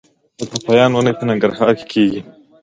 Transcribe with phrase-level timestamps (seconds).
[0.37, 2.21] د پاپایا ونې په ننګرهار کې کیږي؟